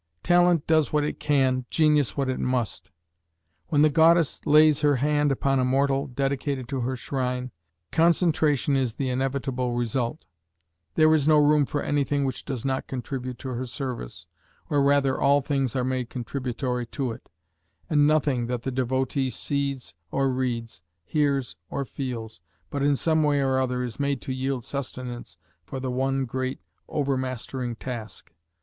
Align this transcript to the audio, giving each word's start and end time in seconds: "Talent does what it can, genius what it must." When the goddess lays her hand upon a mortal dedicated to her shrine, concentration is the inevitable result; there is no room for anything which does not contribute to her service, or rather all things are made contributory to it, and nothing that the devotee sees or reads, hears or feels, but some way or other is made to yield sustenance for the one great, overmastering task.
"Talent 0.23 0.65
does 0.65 0.91
what 0.91 1.03
it 1.03 1.19
can, 1.19 1.65
genius 1.69 2.17
what 2.17 2.27
it 2.27 2.39
must." 2.39 2.89
When 3.67 3.83
the 3.83 3.89
goddess 3.91 4.41
lays 4.47 4.81
her 4.81 4.95
hand 4.95 5.31
upon 5.31 5.59
a 5.59 5.63
mortal 5.63 6.07
dedicated 6.07 6.67
to 6.69 6.79
her 6.81 6.95
shrine, 6.95 7.51
concentration 7.91 8.75
is 8.75 8.95
the 8.95 9.09
inevitable 9.09 9.75
result; 9.75 10.25
there 10.95 11.13
is 11.13 11.27
no 11.27 11.37
room 11.37 11.67
for 11.67 11.83
anything 11.83 12.25
which 12.25 12.45
does 12.45 12.65
not 12.65 12.87
contribute 12.87 13.37
to 13.37 13.49
her 13.49 13.67
service, 13.67 14.25
or 14.71 14.81
rather 14.81 15.21
all 15.21 15.39
things 15.39 15.75
are 15.75 15.83
made 15.83 16.09
contributory 16.09 16.87
to 16.87 17.11
it, 17.11 17.29
and 17.87 18.07
nothing 18.07 18.47
that 18.47 18.63
the 18.63 18.71
devotee 18.71 19.29
sees 19.29 19.93
or 20.09 20.29
reads, 20.31 20.81
hears 21.05 21.57
or 21.69 21.85
feels, 21.85 22.39
but 22.71 22.81
some 22.97 23.21
way 23.21 23.39
or 23.39 23.59
other 23.59 23.83
is 23.83 23.99
made 23.99 24.19
to 24.21 24.33
yield 24.33 24.65
sustenance 24.65 25.37
for 25.63 25.79
the 25.79 25.91
one 25.91 26.25
great, 26.25 26.59
overmastering 26.89 27.75
task. 27.75 28.31